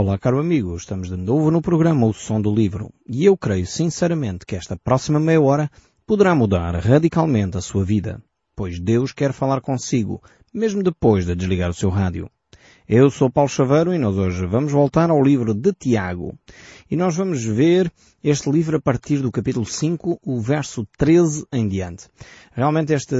[0.00, 3.66] Olá, caro amigo, estamos de novo no programa O Som do Livro e eu creio
[3.66, 5.68] sinceramente que esta próxima meia hora
[6.06, 8.22] poderá mudar radicalmente a sua vida,
[8.54, 10.22] pois Deus quer falar consigo,
[10.54, 12.30] mesmo depois de desligar o seu rádio.
[12.88, 16.32] Eu sou Paulo Chaveiro e nós hoje vamos voltar ao livro de Tiago.
[16.88, 17.92] E nós vamos ver
[18.22, 22.06] este livro a partir do capítulo 5, o verso 13 em diante.
[22.52, 23.16] Realmente este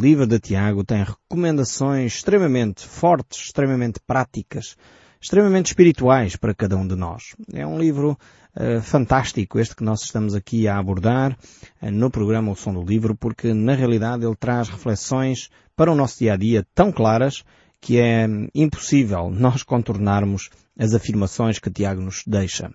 [0.00, 4.76] livro de Tiago tem recomendações extremamente fortes, extremamente práticas,
[5.22, 7.36] extremamente espirituais para cada um de nós.
[7.54, 8.18] É um livro
[8.56, 11.38] uh, fantástico este que nós estamos aqui a abordar
[11.80, 15.94] uh, no programa O Som do Livro, porque na realidade ele traz reflexões para o
[15.94, 17.44] nosso dia a dia tão claras
[17.80, 22.72] que é impossível nós contornarmos as afirmações que Tiago nos deixa.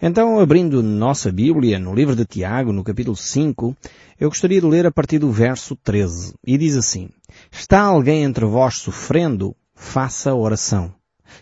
[0.00, 3.76] Então, abrindo nossa Bíblia, no livro de Tiago, no capítulo 5,
[4.18, 6.34] eu gostaria de ler a partir do verso 13.
[6.46, 7.08] E diz assim,
[7.50, 9.54] Está alguém entre vós sofrendo?
[9.74, 10.94] Faça oração.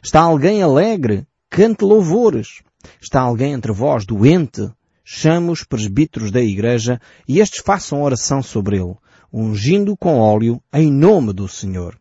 [0.03, 1.27] Está alguém alegre?
[1.51, 2.63] Cante louvores.
[3.01, 4.71] Está alguém entre vós doente?
[5.05, 8.95] Chame os presbíteros da igreja e estes façam oração sobre ele,
[9.33, 11.99] ungindo com óleo em nome do Senhor.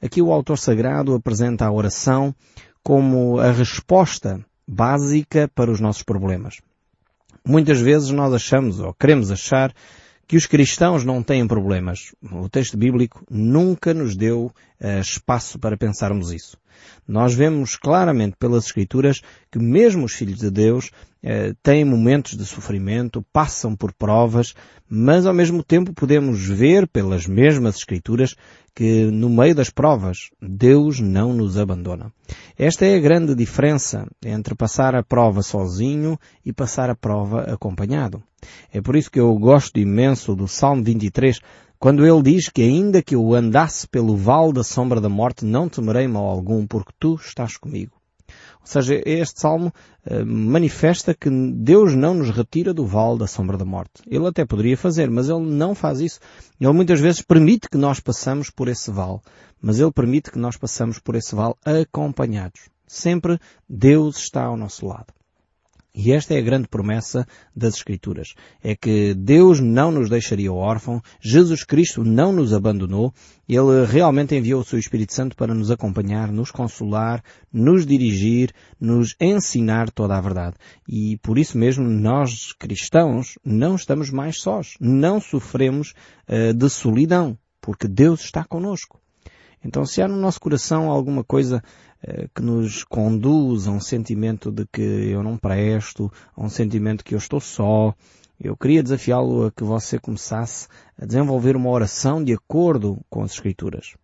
[0.00, 2.34] Aqui o autor sagrado apresenta a oração
[2.82, 6.60] como a resposta básica para os nossos problemas.
[7.44, 9.72] Muitas vezes nós achamos, ou queremos achar,
[10.26, 12.14] que os cristãos não têm problemas.
[12.32, 14.46] O texto bíblico nunca nos deu
[14.80, 16.56] uh, espaço para pensarmos isso.
[17.06, 20.90] Nós vemos claramente pelas Escrituras que mesmo os filhos de Deus
[21.62, 24.54] têm momentos de sofrimento, passam por provas,
[24.88, 28.36] mas ao mesmo tempo podemos ver pelas mesmas Escrituras
[28.74, 32.12] que no meio das provas Deus não nos abandona.
[32.58, 38.22] Esta é a grande diferença entre passar a prova sozinho e passar a prova acompanhado.
[38.72, 41.40] É por isso que eu gosto imenso do Salmo 23,
[41.78, 45.68] quando ele diz que ainda que eu andasse pelo vale da sombra da morte, não
[45.68, 47.95] temerei mal algum, porque tu estás comigo.
[48.66, 49.72] Ou seja, este salmo
[50.10, 54.02] uh, manifesta que Deus não nos retira do vale da sombra da morte.
[54.10, 56.18] Ele até poderia fazer, mas ele não faz isso.
[56.60, 59.20] Ele muitas vezes permite que nós passamos por esse vale,
[59.62, 62.68] mas ele permite que nós passamos por esse vale acompanhados.
[62.88, 65.15] Sempre Deus está ao nosso lado.
[65.96, 67.26] E esta é a grande promessa
[67.56, 68.34] das Escrituras.
[68.62, 73.14] É que Deus não nos deixaria órfão, Jesus Cristo não nos abandonou,
[73.48, 79.16] Ele realmente enviou o seu Espírito Santo para nos acompanhar, nos consolar, nos dirigir, nos
[79.18, 80.56] ensinar toda a verdade.
[80.86, 85.94] E por isso mesmo nós cristãos não estamos mais sós, não sofremos
[86.28, 89.00] uh, de solidão, porque Deus está conosco.
[89.64, 91.62] Então se há no nosso coração alguma coisa
[92.34, 97.14] que nos conduz a um sentimento de que eu não presto, a um sentimento que
[97.14, 97.94] eu estou só.
[98.38, 100.68] Eu queria desafiá-lo a que você começasse
[101.00, 103.94] a desenvolver uma oração de acordo com as Escrituras.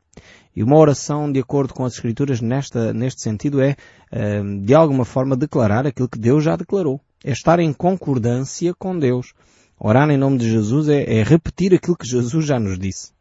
[0.55, 3.77] E uma oração de acordo com as Escrituras nesta, neste sentido é,
[4.11, 7.01] eh, de alguma forma, declarar aquilo que Deus já declarou.
[7.25, 9.33] É estar em concordância com Deus.
[9.79, 13.13] Orar em nome de Jesus é, é repetir aquilo que Jesus já nos disse.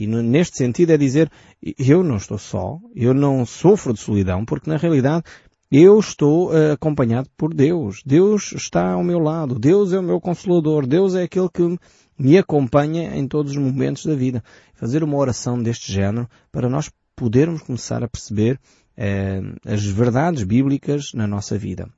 [0.00, 1.30] E neste sentido é dizer,
[1.78, 5.24] eu não estou só, eu não sofro de solidão, porque na realidade
[5.70, 8.02] eu estou uh, acompanhado por Deus.
[8.04, 9.58] Deus está ao meu lado.
[9.58, 10.84] Deus é o meu consolador.
[10.84, 11.78] Deus é aquele que
[12.18, 14.42] me acompanha em todos os momentos da vida.
[14.74, 18.58] Fazer uma oração deste género para nós podermos começar a perceber
[18.98, 21.88] uh, as verdades bíblicas na nossa vida.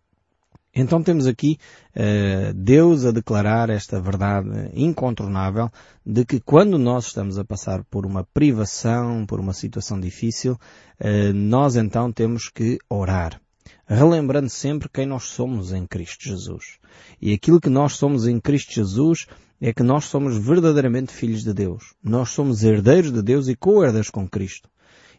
[0.75, 1.59] Então temos aqui
[1.95, 5.71] uh, Deus a declarar esta verdade incontornável
[6.05, 11.33] de que quando nós estamos a passar por uma privação, por uma situação difícil, uh,
[11.35, 13.39] nós então temos que orar.
[13.87, 16.79] Relembrando sempre quem nós somos em Cristo Jesus.
[17.21, 19.27] E aquilo que nós somos em Cristo Jesus
[19.61, 21.95] é que nós somos verdadeiramente filhos de Deus.
[22.03, 24.69] Nós somos herdeiros de Deus e co-herdeiros com Cristo.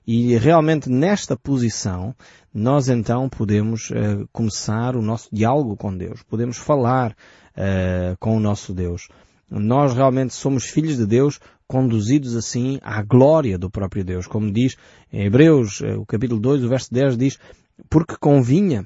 [0.06, 2.14] E realmente nesta posição
[2.53, 8.40] nós então podemos uh, começar o nosso diálogo com Deus, podemos falar uh, com o
[8.40, 9.08] nosso Deus.
[9.50, 14.28] Nós realmente somos filhos de Deus, conduzidos assim à glória do próprio Deus.
[14.28, 14.75] Como diz
[15.12, 17.40] em Hebreus, uh, o capítulo 2, o verso 10 diz,
[17.90, 18.86] porque convinha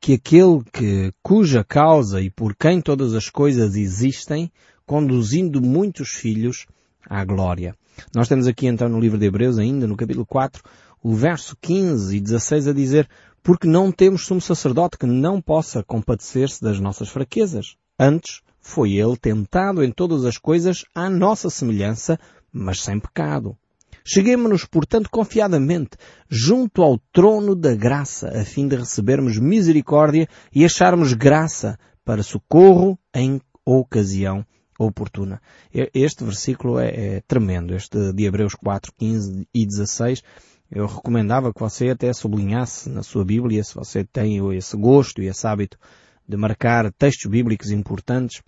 [0.00, 4.52] que aquele que, cuja causa e por quem todas as coisas existem,
[4.86, 6.66] conduzindo muitos filhos
[7.08, 7.74] à glória.
[8.14, 10.62] Nós temos aqui então no livro de Hebreus, ainda no capítulo 4,
[11.02, 13.08] o verso 15 e 16 a dizer,
[13.42, 17.76] porque não temos sumo sacerdote que não possa compadecer-se das nossas fraquezas.
[17.98, 22.18] Antes, foi ele tentado em todas as coisas à nossa semelhança,
[22.52, 23.56] mas sem pecado.
[24.04, 25.96] Cheguemos-nos, portanto, confiadamente
[26.28, 32.98] junto ao trono da graça, a fim de recebermos misericórdia e acharmos graça para socorro
[33.14, 34.44] em ocasião
[34.78, 35.42] oportuna.
[35.92, 40.22] Este versículo é, é tremendo, este de Hebreus 4, 15 e 16,
[40.70, 45.26] Eu recomendava que você até sublinhasse na sua Bíblia, se você tem esse gosto e
[45.26, 45.78] esse hábito
[46.28, 48.42] de marcar textos bíblicos importantes,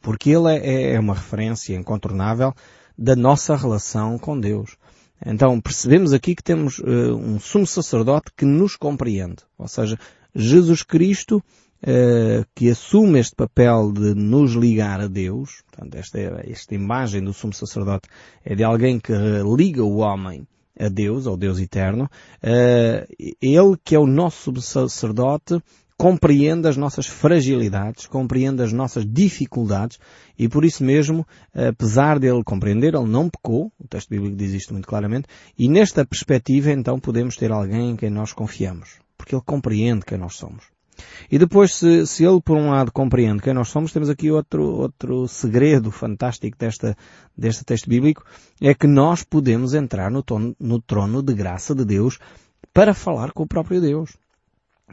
[0.00, 2.54] porque ele é, é uma referência incontornável
[2.98, 4.76] da nossa relação com Deus.
[5.24, 9.42] Então percebemos aqui que temos uh, um sumo sacerdote que nos compreende.
[9.56, 9.98] Ou seja,
[10.34, 11.42] Jesus Cristo
[11.82, 15.62] uh, que assume este papel de nos ligar a Deus.
[15.70, 18.08] Portanto, esta, esta imagem do sumo sacerdote
[18.44, 19.12] é de alguém que
[19.56, 20.46] liga o homem
[20.78, 22.04] a Deus, ao Deus eterno.
[22.42, 23.06] Uh,
[23.40, 25.60] ele que é o nosso sacerdote
[26.02, 30.00] compreende as nossas fragilidades, compreende as nossas dificuldades
[30.36, 31.24] e por isso mesmo,
[31.54, 36.04] apesar dele compreender, ele não pecou, o texto bíblico diz isto muito claramente, e nesta
[36.04, 40.71] perspectiva então podemos ter alguém em quem nós confiamos, porque ele compreende quem nós somos.
[41.30, 44.64] E depois, se, se, ele por um lado compreende quem nós somos, temos aqui outro,
[44.64, 46.96] outro segredo fantástico desta,
[47.36, 48.24] deste texto bíblico,
[48.60, 52.18] é que nós podemos entrar no, tono, no trono de graça de Deus
[52.72, 54.16] para falar com o próprio Deus.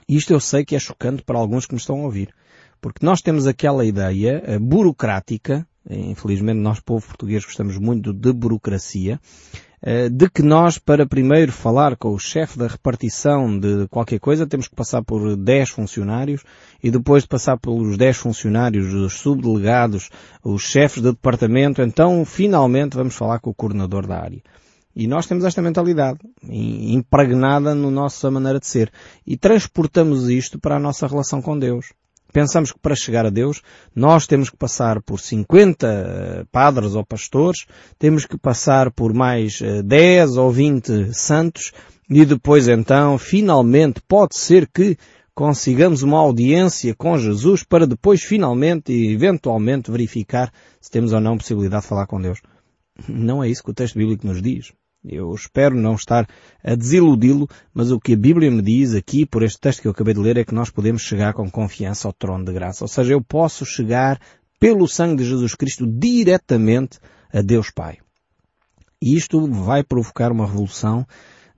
[0.07, 2.33] Isto eu sei que é chocante para alguns que me estão a ouvir.
[2.81, 9.19] Porque nós temos aquela ideia uh, burocrática, infelizmente nós, povo português, gostamos muito de burocracia,
[10.11, 14.67] de que nós, para primeiro falar com o chefe da repartição de qualquer coisa, temos
[14.67, 16.43] que passar por 10 funcionários
[16.83, 20.09] e depois de passar pelos 10 funcionários, os subdelegados,
[20.43, 24.41] os chefes de departamento, então finalmente vamos falar com o coordenador da área.
[24.95, 28.91] E nós temos esta mentalidade impregnada na nossa maneira de ser.
[29.25, 31.93] E transportamos isto para a nossa relação com Deus.
[32.31, 33.61] Pensamos que para chegar a Deus,
[33.95, 37.65] nós temos que passar por 50 eh, padres ou pastores,
[37.97, 41.71] temos que passar por mais 10 eh, ou 20 santos,
[42.09, 44.97] e depois então, finalmente, pode ser que
[45.33, 50.51] consigamos uma audiência com Jesus para depois finalmente e eventualmente verificar
[50.81, 52.41] se temos ou não possibilidade de falar com Deus.
[53.07, 54.73] Não é isso que o texto bíblico nos diz.
[55.03, 56.27] Eu espero não estar
[56.63, 59.91] a desiludi-lo, mas o que a Bíblia me diz aqui, por este texto que eu
[59.91, 62.83] acabei de ler, é que nós podemos chegar com confiança ao trono de graça.
[62.83, 64.19] Ou seja, eu posso chegar
[64.59, 66.99] pelo sangue de Jesus Cristo diretamente
[67.33, 67.97] a Deus Pai.
[69.01, 71.07] E isto vai provocar uma revolução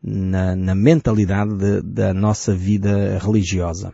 [0.01, 3.91] na, na mentalidade de, da nossa vida religiosa.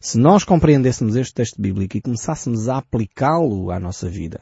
[0.00, 4.40] Se nós compreendêssemos este texto bíblico e começássemos a aplicá-lo à nossa vida,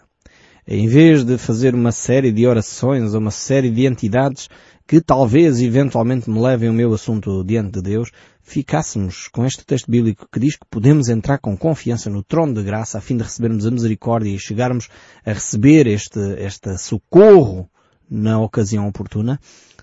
[0.67, 4.49] em vez de fazer uma série de orações ou uma série de entidades
[4.87, 8.11] que talvez eventualmente me levem o meu assunto diante de Deus,
[8.43, 12.63] ficássemos com este texto bíblico que diz que podemos entrar com confiança no trono de
[12.63, 14.89] graça a fim de recebermos a misericórdia e chegarmos
[15.25, 17.69] a receber este, este socorro
[18.09, 19.41] na ocasião oportuna,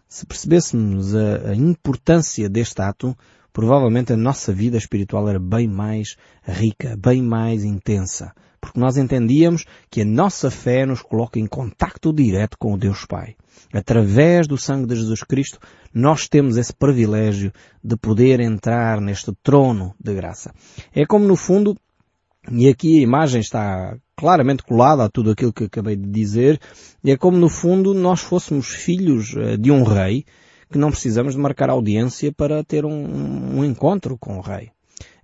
[0.07, 3.17] se percebêssemos a, a importância deste ato,
[3.53, 8.33] provavelmente a nossa vida espiritual era bem mais rica, bem mais intensa
[8.63, 13.05] porque nós entendíamos que a nossa fé nos coloca em contacto direto com o Deus
[13.05, 13.35] Pai.
[13.73, 15.59] Através do sangue de Jesus Cristo,
[15.93, 17.51] nós temos esse privilégio
[17.83, 20.53] de poder entrar neste trono de graça.
[20.95, 21.75] É como no fundo,
[22.49, 26.57] e aqui a imagem está claramente colada a tudo aquilo que acabei de dizer,
[27.03, 30.23] é como no fundo nós fôssemos filhos eh, de um rei,
[30.73, 34.71] que não precisamos de marcar audiência para ter um, um encontro com o rei.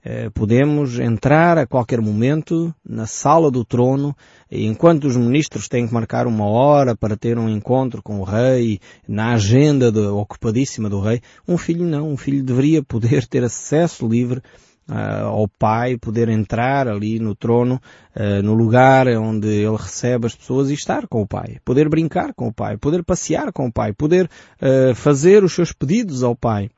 [0.05, 4.15] Eh, podemos entrar a qualquer momento na sala do trono,
[4.49, 8.79] enquanto os ministros têm que marcar uma hora para ter um encontro com o rei,
[9.07, 14.07] na agenda de, ocupadíssima do rei, um filho não, um filho deveria poder ter acesso
[14.07, 14.41] livre
[14.89, 17.79] uh, ao pai, poder entrar ali no trono,
[18.15, 22.33] uh, no lugar onde ele recebe as pessoas e estar com o pai, poder brincar
[22.33, 24.29] com o pai, poder passear com o pai, poder
[24.61, 26.69] uh, fazer os seus pedidos ao pai.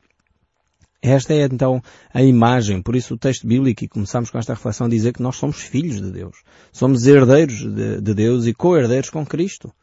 [1.01, 1.82] Esta é então
[2.13, 5.36] a imagem, por isso o texto bíblico, e começamos com esta reflexão dizer que nós
[5.36, 6.44] somos filhos de Deus.
[6.72, 9.74] Somos herdeiros de, de Deus e co-herdeiros com Cristo.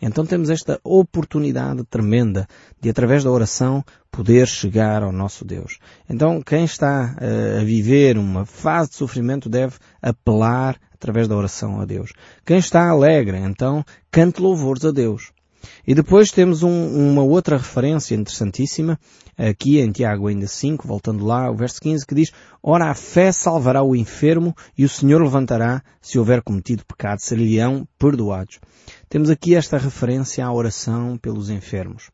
[0.00, 2.46] Então temos esta oportunidade tremenda
[2.80, 5.78] de, através da oração, poder chegar ao nosso Deus.
[6.08, 11.80] Então, quem está uh, a viver uma fase de sofrimento deve apelar através da oração
[11.80, 12.12] a Deus.
[12.44, 15.32] Quem está alegre, então, cante louvores a Deus.
[15.86, 18.98] E depois temos um, uma outra referência interessantíssima,
[19.36, 22.32] aqui em Tiago ainda 5, voltando lá, o verso 15, que diz,
[22.62, 27.86] Ora, a fé salvará o enfermo e o Senhor levantará, se houver cometido pecado, ser-lhe-ão
[27.98, 28.58] perdoados.
[29.08, 32.10] Temos aqui esta referência à oração pelos enfermos.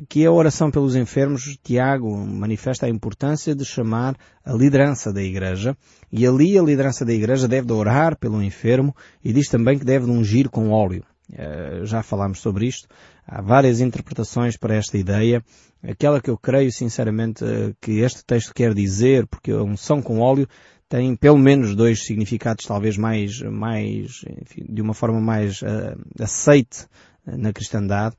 [0.00, 5.76] Aqui a oração pelos enfermos, Tiago manifesta a importância de chamar a liderança da igreja,
[6.12, 10.08] e ali a liderança da igreja deve orar pelo enfermo e diz também que deve
[10.08, 11.02] ungir com óleo.
[11.32, 12.88] Eh, já falámos sobre isto.
[13.26, 15.44] Há várias interpretações para esta ideia.
[15.82, 20.20] Aquela que eu creio sinceramente eh, que este texto quer dizer, porque a unção com
[20.20, 20.48] óleo
[20.88, 26.86] tem pelo menos dois significados talvez mais, mais enfim, de uma forma mais uh, aceite
[27.26, 28.16] na cristandade.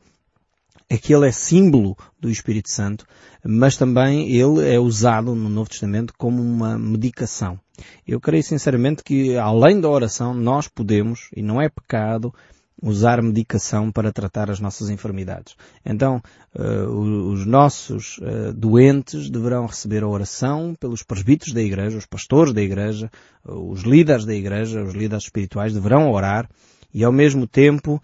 [0.88, 3.06] é que ele é símbolo do Espírito Santo,
[3.44, 7.60] mas também ele é usado no Novo Testamento como uma medicação.
[8.08, 12.34] Eu creio sinceramente que, além da oração, nós podemos, e não é pecado,
[12.82, 15.56] usar medicação para tratar as nossas enfermidades.
[15.86, 16.22] Então,
[16.56, 22.54] uh, os nossos uh, doentes deverão receber a oração pelos presbíteros da igreja, os pastores
[22.54, 23.10] da igreja,
[23.46, 26.50] uh, os líderes da igreja, os líderes espirituais deverão orar
[26.92, 28.02] e ao mesmo tempo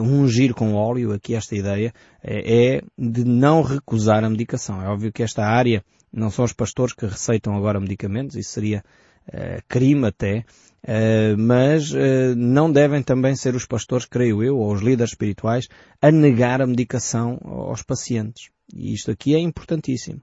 [0.00, 1.92] ungir com óleo, aqui esta ideia,
[2.22, 4.80] é de não recusar a medicação.
[4.80, 5.82] É óbvio que esta área
[6.12, 8.84] não são os pastores que receitam agora medicamentos, isso seria
[9.68, 10.44] crime até,
[10.84, 15.66] Uh, mas uh, não devem também ser os pastores, creio eu, ou os líderes espirituais,
[16.00, 18.50] a negar a medicação aos pacientes.
[18.74, 20.20] E isto aqui é importantíssimo.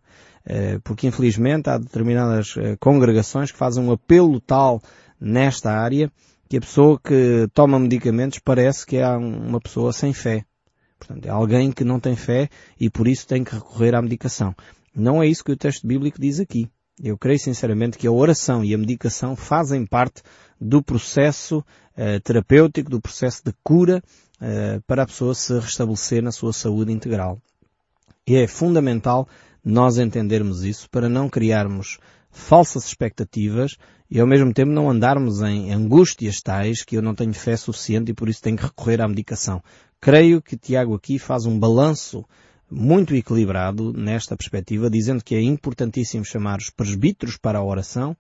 [0.84, 4.82] Porque infelizmente há determinadas congregações que fazem um apelo tal
[5.20, 6.12] nesta área
[6.50, 10.44] que a pessoa que toma medicamentos parece que é uma pessoa sem fé.
[10.98, 14.56] Portanto, é alguém que não tem fé e por isso tem que recorrer à medicação.
[14.96, 16.68] Não é isso que o texto bíblico diz aqui.
[17.04, 20.22] Eu creio sinceramente que a oração e a medicação fazem parte
[20.60, 24.04] do processo uh, terapêutico, do processo de cura
[24.38, 27.40] uh, para a pessoa se restabelecer na sua saúde integral.
[28.28, 29.28] E é fundamental
[29.66, 31.98] nós entendermos isso para não criarmos
[32.30, 33.78] falsas expectativas
[34.10, 38.12] e ao mesmo tempo não andarmos em angústias tais que eu não tenho fé suficiente
[38.12, 39.62] e por isso tenho que recorrer à medicação.
[40.00, 42.24] Creio que Tiago aqui faz um balanço
[42.72, 48.16] muito equilibrado nesta perspectiva, dizendo que é importantíssimo chamar os presbíteros para a oração,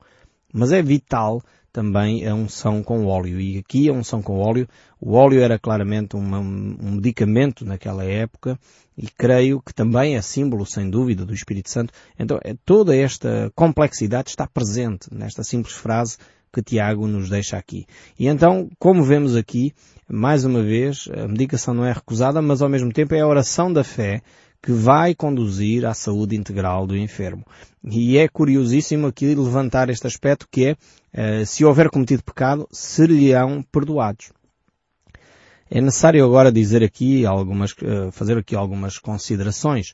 [0.53, 1.41] mas é vital
[1.72, 3.39] também a unção com óleo.
[3.39, 4.67] E aqui a unção com óleo,
[5.00, 8.60] o óleo era claramente um medicamento naquela época
[8.98, 11.93] e creio que também é símbolo, sem dúvida, do Espírito Santo.
[12.20, 16.17] Então é, toda esta complexidade está presente nesta simples frase
[16.51, 17.86] que Tiago nos deixa aqui.
[18.20, 19.74] E então, como vemos aqui,
[20.11, 23.71] mais uma vez, a medicação não é recusada, mas ao mesmo tempo é a oração
[23.71, 24.21] da fé
[24.61, 27.43] que vai conduzir à saúde integral do enfermo.
[27.83, 33.63] E é curiosíssimo aqui levantar este aspecto que é, uh, se houver cometido pecado, seriam
[33.63, 34.31] perdoados.
[35.69, 39.93] É necessário agora dizer aqui algumas, uh, fazer aqui algumas considerações.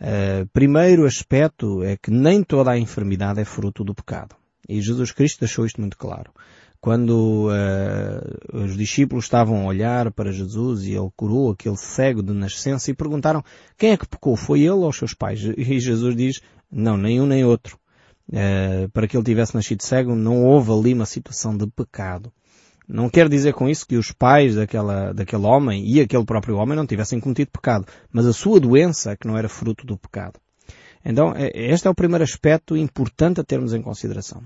[0.00, 4.34] Uh, primeiro aspecto é que nem toda a enfermidade é fruto do pecado.
[4.68, 6.32] E Jesus Cristo deixou isto muito claro
[6.80, 12.32] quando uh, os discípulos estavam a olhar para Jesus e ele curou aquele cego de
[12.32, 13.44] nascença e perguntaram
[13.76, 14.34] quem é que pecou?
[14.34, 15.40] Foi ele ou os seus pais?
[15.56, 16.40] E Jesus diz,
[16.72, 17.78] não, nem um nem outro.
[18.28, 22.32] Uh, para que ele tivesse nascido cego, não houve ali uma situação de pecado.
[22.88, 26.76] Não quer dizer com isso que os pais daquela, daquele homem e aquele próprio homem
[26.76, 30.40] não tivessem cometido pecado, mas a sua doença que não era fruto do pecado.
[31.04, 34.42] Então, é, este é o primeiro aspecto importante a termos em consideração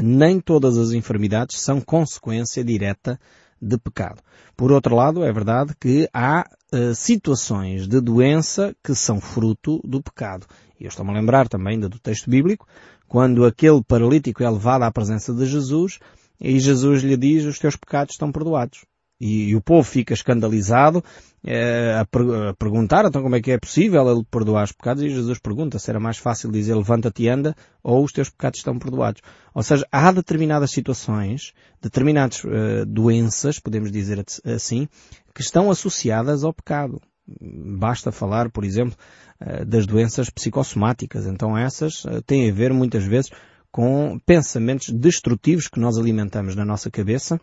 [0.00, 3.18] nem todas as enfermidades são consequência direta
[3.60, 4.20] de pecado.
[4.56, 10.02] Por outro lado, é verdade que há uh, situações de doença que são fruto do
[10.02, 10.46] pecado.
[10.78, 12.66] E eu estou-me a lembrar também do texto bíblico,
[13.08, 15.98] quando aquele paralítico é levado à presença de Jesus
[16.40, 18.84] e Jesus lhe diz os teus pecados estão perdoados.
[19.20, 21.02] E, e o povo fica escandalizado
[21.46, 25.10] é, a, a, perguntar então como é que é possível ele perdoar os pecados e
[25.10, 28.78] Jesus pergunta se era mais fácil dizer levanta-te e anda ou os teus pecados estão
[28.78, 29.20] perdoados.
[29.54, 31.52] Ou seja, há determinadas situações,
[31.82, 34.88] determinadas uh, doenças, podemos dizer assim,
[35.34, 37.00] que estão associadas ao pecado.
[37.26, 38.96] Basta falar, por exemplo,
[39.40, 41.26] uh, das doenças psicossomáticas.
[41.26, 43.30] Então essas uh, têm a ver muitas vezes
[43.74, 47.40] com pensamentos destrutivos que nós alimentamos na nossa cabeça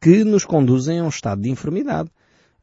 [0.00, 2.10] que nos conduzem a um estado de enfermidade.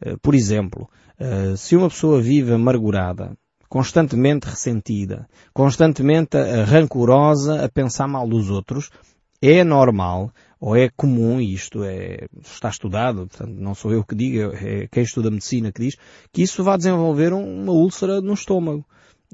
[0.02, 0.90] Eh, por exemplo,
[1.20, 3.38] eh, se uma pessoa vive amargurada,
[3.70, 6.36] constantemente ressentida, constantemente
[6.66, 8.90] rancorosa a pensar mal dos outros,
[9.40, 14.16] é normal ou é comum, e isto é, está estudado, portanto, não sou eu que
[14.16, 15.96] digo, é quem estuda medicina que diz,
[16.34, 18.84] que isso vai desenvolver uma úlcera no estômago.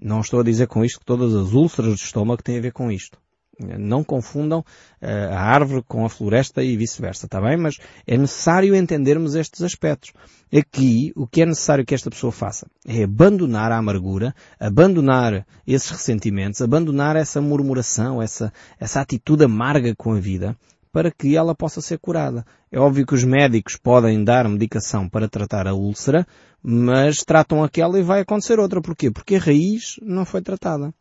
[0.02, 2.74] Não estou a dizer com isto que todas as úlceras do estômago têm a ver
[2.74, 3.23] com isto.
[3.60, 4.66] Não confundam
[5.00, 7.56] eh, a árvore com a floresta e vice-versa, está bem?
[7.56, 10.12] Mas é necessário entendermos estes aspectos.
[10.52, 15.90] Aqui, o que é necessário que esta pessoa faça é abandonar a amargura, abandonar esses
[15.90, 20.58] ressentimentos, abandonar essa murmuração, essa, essa atitude amarga com a vida,
[20.92, 22.46] para que ela possa ser curada.
[22.72, 26.26] É óbvio que os médicos podem dar medicação para tratar a úlcera,
[26.62, 28.82] mas tratam aquela e vai acontecer outra.
[28.82, 29.12] Porquê?
[29.12, 30.94] Porque a raiz não foi tratada.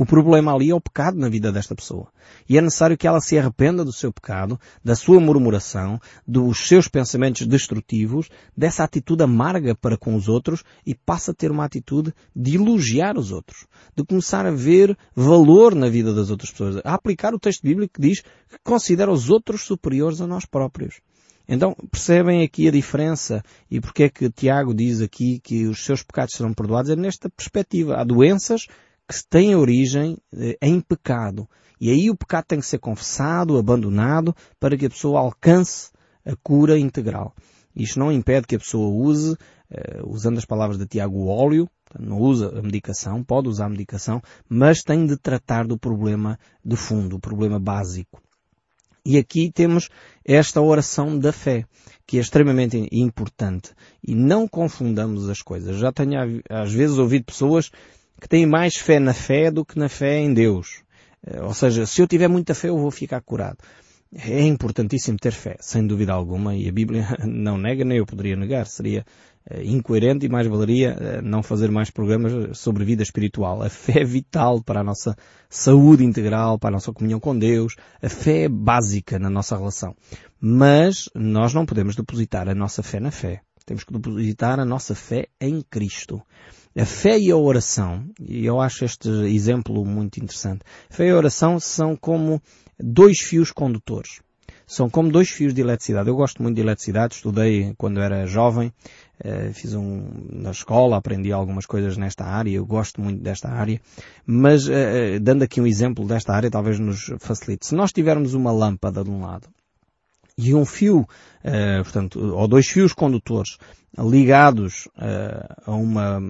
[0.00, 2.08] O problema ali é o pecado na vida desta pessoa.
[2.48, 6.88] E é necessário que ela se arrependa do seu pecado, da sua murmuração, dos seus
[6.88, 12.14] pensamentos destrutivos, dessa atitude amarga para com os outros e passe a ter uma atitude
[12.34, 13.66] de elogiar os outros.
[13.94, 16.80] De começar a ver valor na vida das outras pessoas.
[16.82, 21.02] A aplicar o texto bíblico que diz que considera os outros superiores a nós próprios.
[21.46, 26.02] Então, percebem aqui a diferença e porque é que Tiago diz aqui que os seus
[26.02, 26.90] pecados serão perdoados?
[26.90, 27.96] É nesta perspectiva.
[27.96, 28.66] Há doenças
[29.10, 31.48] que têm origem eh, em pecado.
[31.80, 35.90] E aí o pecado tem que ser confessado, abandonado, para que a pessoa alcance
[36.24, 37.34] a cura integral.
[37.74, 41.68] Isto não impede que a pessoa use, uh, usando as palavras de Tiago, o óleo,
[41.98, 46.76] não usa a medicação, pode usar a medicação, mas tem de tratar do problema de
[46.76, 48.20] fundo, o problema básico.
[49.04, 49.88] E aqui temos
[50.24, 51.64] esta oração da fé,
[52.06, 53.72] que é extremamente importante.
[54.06, 55.78] E não confundamos as coisas.
[55.78, 57.70] Já tenho às vezes ouvido pessoas
[58.20, 60.82] que têm mais fé na fé do que na fé em Deus.
[61.26, 63.58] Eh, ou seja, se eu tiver muita fé eu vou ficar curado.
[64.12, 68.36] É importantíssimo ter fé, sem dúvida alguma, e a Bíblia não nega, nem eu poderia
[68.36, 68.66] negar.
[68.66, 69.04] Seria
[69.48, 73.62] eh, incoerente e mais valeria eh, não fazer mais programas sobre vida espiritual.
[73.62, 75.16] A fé é vital para a nossa
[75.48, 77.76] saúde integral, para a nossa comunhão com Deus.
[78.02, 79.94] A fé é básica na nossa relação.
[80.40, 83.42] Mas nós não podemos depositar a nossa fé na fé.
[83.64, 86.20] Temos que depositar a nossa fé em Cristo.
[86.76, 91.10] A fé e a oração, e eu acho este exemplo muito interessante, a fé e
[91.10, 92.40] a oração são como
[92.78, 94.20] dois fios condutores.
[94.68, 96.08] São como dois fios de eletricidade.
[96.08, 98.72] Eu gosto muito de eletricidade, estudei quando era jovem,
[99.18, 103.80] eh, fiz um, na escola, aprendi algumas coisas nesta área, eu gosto muito desta área,
[104.24, 107.66] mas eh, eh, dando aqui um exemplo desta área talvez nos facilite.
[107.66, 109.48] Se nós tivermos uma lâmpada de um lado
[110.48, 111.06] e um fio,
[111.82, 113.58] portanto, ou dois fios condutores
[113.98, 114.88] ligados
[115.66, 116.20] a uma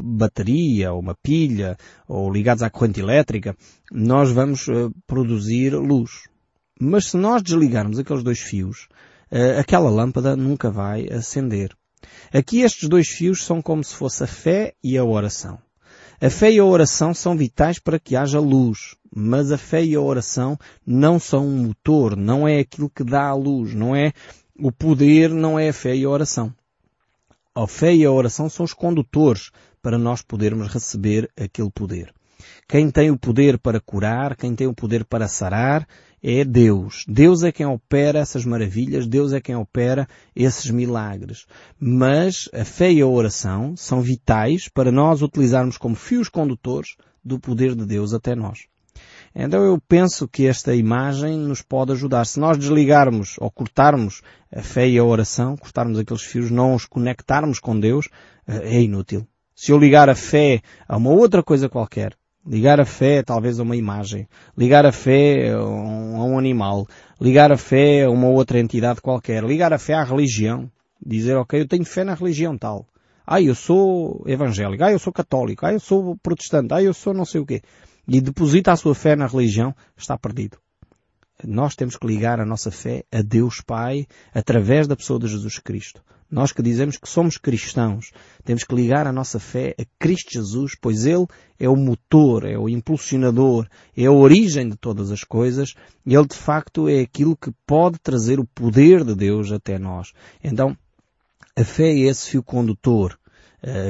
[0.00, 1.76] bateria, ou uma pilha,
[2.08, 3.56] ou ligados à corrente elétrica,
[3.92, 4.66] nós vamos
[5.06, 6.30] produzir luz.
[6.82, 8.88] Mas se nós desligarmos aqueles dois fios,
[9.30, 11.76] uh, aquela lâmpada nunca vai acender.
[12.32, 15.58] Aqui estes dois fios são como se fosse a fé e a oração.
[16.18, 19.94] A fé e a oração são vitais para que haja luz, mas a fé e
[19.94, 24.12] a oração não são um motor, não é aquilo que dá a luz, não é
[24.58, 26.54] o poder, não é a fé e a oração.
[27.54, 29.50] A fé e a oração são os condutores
[29.82, 32.14] para nós podermos receber aquele poder.
[32.68, 35.86] Quem tem o poder para curar, quem tem o poder para sarar,
[36.22, 37.04] é Deus.
[37.08, 41.46] Deus é quem opera essas maravilhas, Deus é quem opera esses milagres.
[41.78, 47.38] Mas a fé e a oração são vitais para nós utilizarmos como fios condutores do
[47.38, 48.66] poder de Deus até nós.
[49.34, 52.26] Então eu penso que esta imagem nos pode ajudar.
[52.26, 56.84] Se nós desligarmos ou cortarmos a fé e a oração, cortarmos aqueles fios, não os
[56.84, 58.08] conectarmos com Deus,
[58.46, 59.26] eh, é inútil.
[59.54, 62.16] Se eu ligar a fé a uma outra coisa qualquer,
[62.46, 64.26] Ligar a fé talvez a uma imagem.
[64.56, 66.86] Ligar a fé a um animal.
[67.20, 69.44] Ligar a fé a uma outra entidade qualquer.
[69.44, 70.70] Ligar a fé à religião.
[71.04, 72.86] Dizer, ok, eu tenho fé na religião tal.
[73.26, 74.82] Ah, eu sou evangélico.
[74.82, 75.66] Ah, eu sou católico.
[75.66, 76.72] Ah, eu sou protestante.
[76.72, 77.60] Ah, eu sou não sei o quê.
[78.06, 80.58] E deposita a sua fé na religião, está perdido.
[81.44, 85.58] Nós temos que ligar a nossa fé a Deus Pai através da pessoa de Jesus
[85.58, 86.02] Cristo.
[86.30, 88.12] Nós que dizemos que somos cristãos,
[88.44, 91.26] temos que ligar a nossa fé a Cristo Jesus, pois Ele
[91.58, 95.74] é o motor, é o impulsionador, é a origem de todas as coisas
[96.06, 100.12] e Ele de facto é aquilo que pode trazer o poder de Deus até nós.
[100.44, 100.76] Então,
[101.56, 103.18] a fé é esse fio condutor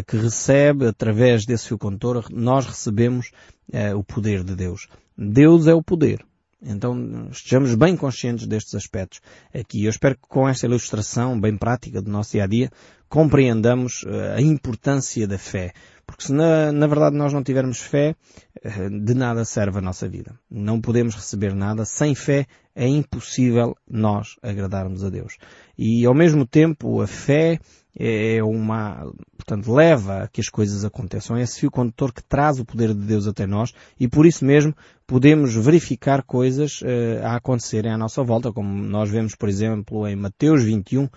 [0.07, 3.31] que recebe, através desse fio condutor, nós recebemos
[3.73, 4.89] uh, o poder de Deus.
[5.17, 6.25] Deus é o poder.
[6.63, 9.21] Então estejamos bem conscientes destes aspectos
[9.55, 9.85] aqui.
[9.85, 12.71] Eu espero que com esta ilustração bem prática do nosso dia a dia
[13.09, 15.73] compreendamos eh, a importância da fé.
[16.07, 18.15] Porque se na, na verdade nós não tivermos fé,
[18.63, 20.39] eh, de nada serve a nossa vida.
[20.51, 21.87] Não podemos receber nada.
[21.87, 25.39] Sem fé é impossível nós agradarmos a Deus.
[25.79, 27.59] E ao mesmo tempo a fé
[27.99, 31.37] é uma, portanto, leva a que as coisas aconteçam.
[31.37, 34.45] É esse fio condutor que traz o poder de Deus até nós e por isso
[34.45, 34.75] mesmo
[35.07, 40.15] podemos verificar coisas uh, a acontecerem à nossa volta, como nós vemos, por exemplo, em
[40.15, 41.09] Mateus 21,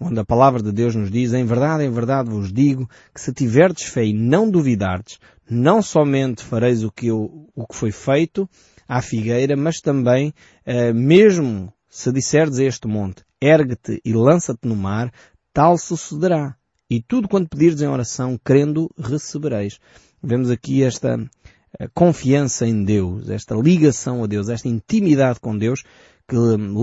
[0.00, 3.32] onde a palavra de Deus nos diz, em verdade, em verdade vos digo, que se
[3.32, 8.48] tiverdes fé e não duvidardes, não somente fareis o que, eu, o que foi feito
[8.88, 10.32] à figueira, mas também,
[10.66, 15.12] uh, mesmo se disserdes a este monte, ergue-te e lança-te no mar,
[15.60, 16.56] tal sucederá.
[16.88, 19.78] E tudo quanto pedirdes em oração, crendo, recebereis.
[20.22, 21.18] Vemos aqui esta
[21.78, 25.82] eh, confiança em Deus, esta ligação a Deus, esta intimidade com Deus
[26.26, 26.36] que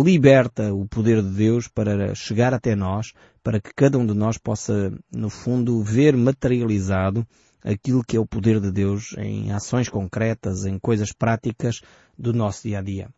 [0.04, 4.38] liberta o poder de Deus para chegar até nós, para que cada um de nós
[4.38, 7.26] possa, no fundo, ver materializado
[7.64, 11.82] aquilo que é o poder de Deus em ações concretas, em coisas práticas
[12.16, 13.10] do nosso dia a dia.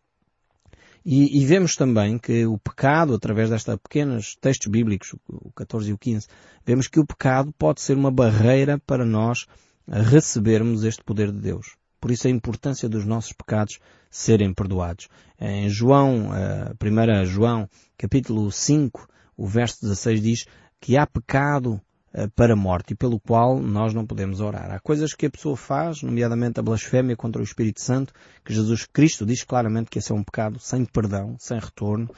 [1.04, 5.92] E, e, vemos também que o pecado, através destes pequenos textos bíblicos, o 14 e
[5.94, 6.26] o 15,
[6.64, 9.46] vemos que o pecado pode ser uma barreira para nós
[9.88, 11.76] recebermos este poder de Deus.
[12.00, 13.78] Por isso a importância dos nossos pecados
[14.10, 15.08] serem perdoados.
[15.38, 20.46] Em João, 1 João, capítulo 5, o verso 16 diz
[20.80, 21.89] que há pecado eh,
[22.34, 24.70] para a morte e pelo qual nós não podemos orar.
[24.72, 28.12] Há coisas que a pessoa faz, nomeadamente a blasfémia contra o Espírito Santo,
[28.44, 32.10] que Jesus Cristo diz claramente que esse é um pecado sem perdão, sem retorno.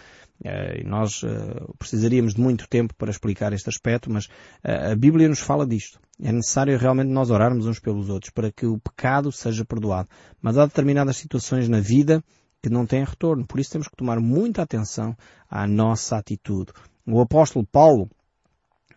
[0.45, 4.29] Eh, e nós eh, precisaríamos de muito tempo para explicar este aspecto, mas
[4.65, 6.01] a Bíblia nos fala disto.
[6.21, 10.09] É necessário realmente nós orarmos uns pelos outros para que o pecado seja perdoado.
[10.41, 12.23] Mas há determinadas situações na vida
[12.63, 13.47] que não têm retorno.
[13.47, 15.17] Por isso temos que tomar muita atenção
[15.51, 16.73] à nossa atitude.
[17.05, 18.09] O apóstolo Paulo,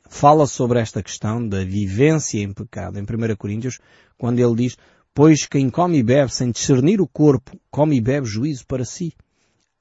[0.07, 3.79] fala sobre esta questão da vivência em pecado em 1 Coríntios,
[4.17, 4.77] quando ele diz,
[5.13, 9.13] pois quem come e bebe sem discernir o corpo, come e bebe juízo para si.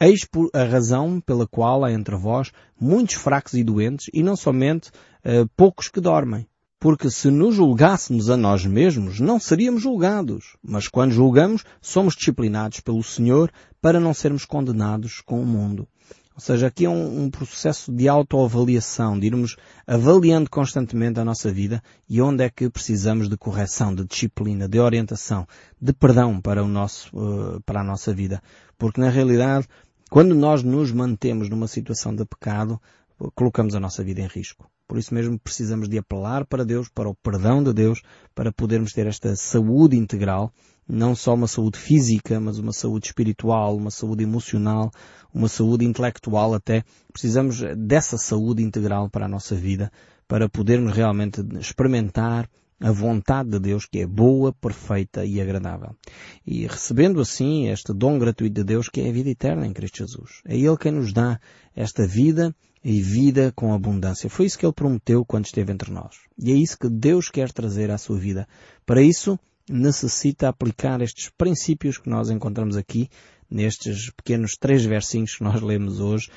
[0.00, 4.90] Eis a razão pela qual há entre vós muitos fracos e doentes, e não somente
[4.90, 6.46] uh, poucos que dormem.
[6.78, 10.56] Porque se nos julgássemos a nós mesmos, não seríamos julgados.
[10.62, 15.88] Mas quando julgamos, somos disciplinados pelo Senhor para não sermos condenados com o mundo.
[16.34, 21.52] Ou seja, aqui é um, um processo de autoavaliação, de irmos avaliando constantemente a nossa
[21.52, 25.46] vida e onde é que precisamos de correção, de disciplina, de orientação,
[25.80, 28.42] de perdão para o nosso, uh, para a nossa vida.
[28.76, 29.68] Porque na realidade,
[30.10, 32.80] quando nós nos mantemos numa situação de pecado,
[33.36, 34.68] colocamos a nossa vida em risco.
[34.88, 38.02] Por isso mesmo precisamos de apelar para Deus, para o perdão de Deus,
[38.34, 40.52] para podermos ter esta saúde integral,
[40.88, 44.90] não só uma saúde física, mas uma saúde espiritual, uma saúde emocional,
[45.32, 46.84] uma saúde intelectual até.
[47.12, 49.90] Precisamos dessa saúde integral para a nossa vida,
[50.28, 52.48] para podermos realmente experimentar
[52.80, 55.96] a vontade de Deus que é boa, perfeita e agradável.
[56.46, 59.98] E recebendo assim este dom gratuito de Deus que é a vida eterna em Cristo
[59.98, 60.42] Jesus.
[60.44, 61.40] É Ele quem nos dá
[61.74, 64.28] esta vida e vida com abundância.
[64.28, 66.16] Foi isso que Ele prometeu quando esteve entre nós.
[66.38, 68.46] E é isso que Deus quer trazer à sua vida.
[68.84, 73.08] Para isso, necessita aplicar estes princípios que nós encontramos aqui,
[73.50, 76.30] nestes pequenos três versinhos que nós lemos hoje,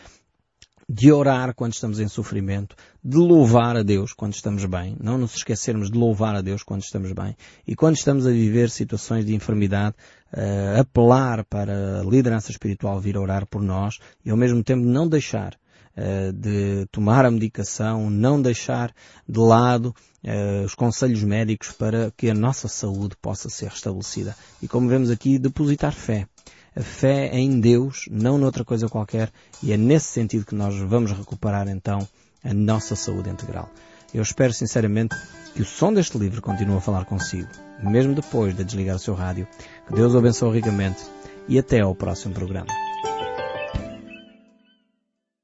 [0.89, 5.35] de orar quando estamos em sofrimento, de louvar a Deus quando estamos bem, não nos
[5.35, 7.35] esquecermos de louvar a Deus quando estamos bem,
[7.67, 9.95] e quando estamos a viver situações de enfermidade,
[10.31, 15.09] uh, apelar para a liderança espiritual vir orar por nós e ao mesmo tempo não
[15.09, 15.57] deixar
[16.33, 18.93] de tomar a medicação, não deixar
[19.27, 24.35] de lado uh, os conselhos médicos para que a nossa saúde possa ser restabelecida.
[24.61, 26.27] E como vemos aqui, depositar fé
[26.77, 29.31] a fé em Deus, não noutra coisa qualquer,
[29.63, 32.07] e é nesse sentido que nós vamos recuperar então
[32.43, 33.67] a nossa saúde integral.
[34.13, 35.15] Eu espero sinceramente
[35.55, 37.49] que o som deste livro continue a falar consigo,
[37.81, 39.47] mesmo depois de desligar o seu rádio.
[39.87, 41.03] Que Deus o abençoe ricamente
[41.47, 42.67] e até ao próximo programa.